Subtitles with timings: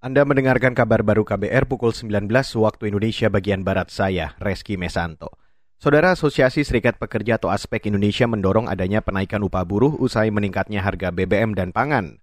[0.00, 5.28] Anda mendengarkan kabar baru KBR pukul 19 waktu Indonesia bagian Barat saya, Reski Mesanto.
[5.76, 11.12] Saudara Asosiasi Serikat Pekerja atau Aspek Indonesia mendorong adanya penaikan upah buruh usai meningkatnya harga
[11.12, 12.16] BBM dan pangan.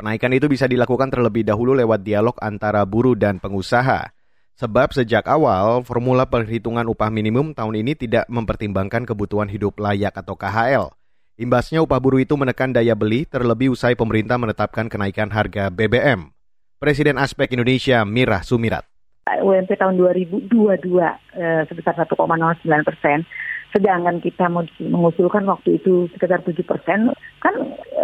[0.00, 4.08] Penaikan itu bisa dilakukan terlebih dahulu lewat dialog antara buruh dan pengusaha.
[4.56, 10.32] Sebab sejak awal, formula perhitungan upah minimum tahun ini tidak mempertimbangkan kebutuhan hidup layak atau
[10.32, 10.96] KHL.
[11.36, 16.37] Imbasnya upah buruh itu menekan daya beli terlebih usai pemerintah menetapkan kenaikan harga BBM.
[16.78, 18.86] Presiden Aspek Indonesia Mirah Sumirat.
[19.26, 22.14] UMP tahun 2022 eh, sebesar 1,09
[22.86, 23.26] persen,
[23.74, 24.46] sedangkan kita
[24.86, 27.10] mengusulkan waktu itu sekitar 7 persen,
[27.42, 27.54] kan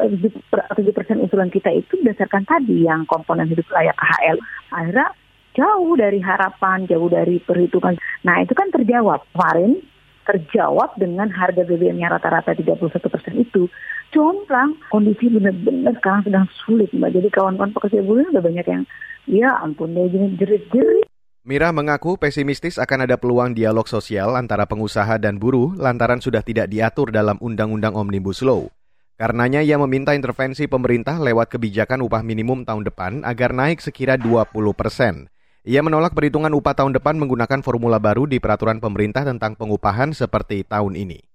[0.02, 4.42] eh, 7 persen usulan kita itu berdasarkan tadi yang komponen hidup layak KHL.
[4.74, 5.06] Akhirnya
[5.54, 7.94] jauh dari harapan, jauh dari perhitungan.
[8.26, 9.86] Nah itu kan terjawab kemarin
[10.26, 13.68] terjawab dengan harga BBM yang rata-rata 31 persen itu
[14.14, 14.78] jomplang.
[14.88, 17.10] Kondisi benar-benar sekarang sedang sulit, Mbak.
[17.18, 18.82] Jadi kawan-kawan pekerja buruh udah banyak yang,
[19.26, 20.06] ya ampun deh,
[20.38, 21.10] jerit-jerit.
[21.44, 26.72] Mira mengaku pesimistis akan ada peluang dialog sosial antara pengusaha dan buruh lantaran sudah tidak
[26.72, 28.72] diatur dalam Undang-Undang Omnibus Law.
[29.20, 34.50] Karenanya ia meminta intervensi pemerintah lewat kebijakan upah minimum tahun depan agar naik sekira 20
[34.72, 35.28] persen.
[35.68, 40.64] Ia menolak perhitungan upah tahun depan menggunakan formula baru di peraturan pemerintah tentang pengupahan seperti
[40.64, 41.33] tahun ini.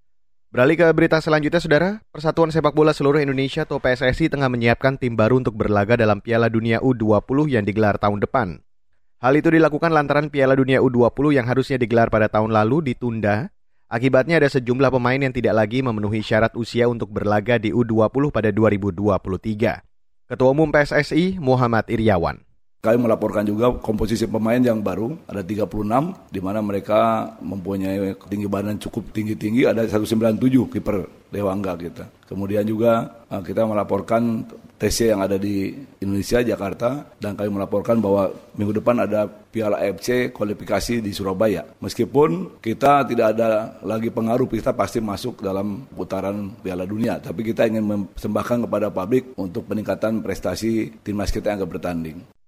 [0.50, 1.90] Beralih ke berita selanjutnya, Saudara.
[2.10, 6.50] Persatuan Sepak Bola Seluruh Indonesia atau PSSI tengah menyiapkan tim baru untuk berlaga dalam Piala
[6.50, 8.58] Dunia U20 yang digelar tahun depan.
[9.22, 13.54] Hal itu dilakukan lantaran Piala Dunia U20 yang harusnya digelar pada tahun lalu ditunda.
[13.86, 18.50] Akibatnya ada sejumlah pemain yang tidak lagi memenuhi syarat usia untuk berlaga di U20 pada
[18.50, 20.34] 2023.
[20.34, 22.49] Ketua Umum PSSI Muhammad Iriawan.
[22.80, 28.80] Kami melaporkan juga komposisi pemain yang baru, ada 36, di mana mereka mempunyai tinggi badan
[28.80, 30.40] cukup tinggi-tinggi, ada 197
[30.72, 32.08] kiper Dewangga kita.
[32.24, 34.48] Kemudian juga eh, kita melaporkan
[34.80, 40.32] TC yang ada di Indonesia, Jakarta, dan kami melaporkan bahwa minggu depan ada Piala AFC
[40.32, 41.68] kualifikasi di Surabaya.
[41.84, 47.68] Meskipun kita tidak ada lagi pengaruh, kita pasti masuk dalam putaran Piala Dunia, tapi kita
[47.68, 52.39] ingin mempersembahkan kepada publik untuk peningkatan prestasi timnas kita yang akan bertanding.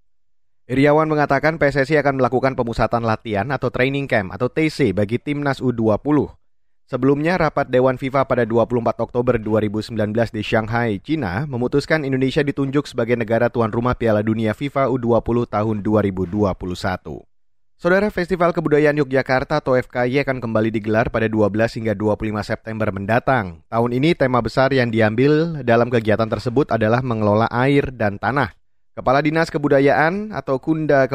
[0.72, 6.32] Iriawan mengatakan PSSI akan melakukan pemusatan latihan atau training camp atau TC bagi timnas U20.
[6.88, 9.92] Sebelumnya, rapat Dewan FIFA pada 24 Oktober 2019
[10.32, 15.76] di Shanghai, China, memutuskan Indonesia ditunjuk sebagai negara tuan rumah Piala Dunia FIFA U20 tahun
[15.84, 16.40] 2021.
[17.76, 23.60] Saudara Festival Kebudayaan Yogyakarta atau FKY akan kembali digelar pada 12 hingga 25 September mendatang.
[23.68, 28.61] Tahun ini tema besar yang diambil dalam kegiatan tersebut adalah mengelola air dan tanah.
[28.92, 31.08] Kepala Dinas Kebudayaan atau Kunda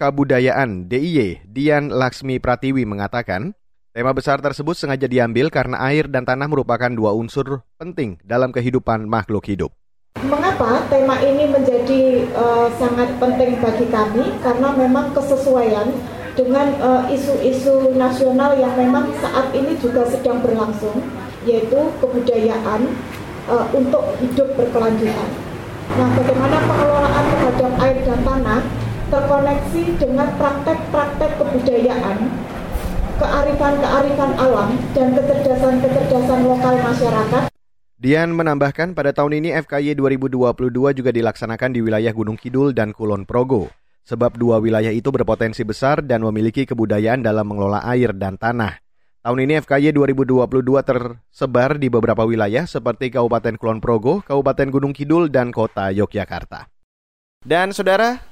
[0.00, 3.52] Kebudayaan DIY Dian Laksmi Pratiwi mengatakan,
[3.92, 9.04] tema besar tersebut sengaja diambil karena air dan tanah merupakan dua unsur penting dalam kehidupan
[9.04, 9.76] makhluk hidup.
[10.24, 14.32] Mengapa tema ini menjadi uh, sangat penting bagi kami?
[14.40, 15.92] Karena memang kesesuaian
[16.32, 20.96] dengan eh, isu-isu uh, nasional yang memang saat ini juga sedang berlangsung,
[21.44, 22.88] yaitu kebudayaan
[23.52, 25.52] uh, untuk hidup berkelanjutan.
[25.92, 26.91] Nah, bagaimana pengelolaan
[29.12, 32.18] terkoneksi dengan praktek-praktek kebudayaan,
[33.20, 37.52] kearifan-kearifan alam, dan kecerdasan-kecerdasan lokal masyarakat.
[38.00, 43.28] Dian menambahkan pada tahun ini FKY 2022 juga dilaksanakan di wilayah Gunung Kidul dan Kulon
[43.28, 43.68] Progo.
[44.02, 48.82] Sebab dua wilayah itu berpotensi besar dan memiliki kebudayaan dalam mengelola air dan tanah.
[49.22, 50.50] Tahun ini FKY 2022
[50.82, 56.66] tersebar di beberapa wilayah seperti Kabupaten Kulon Progo, Kabupaten Gunung Kidul, dan Kota Yogyakarta.
[57.46, 58.31] Dan saudara,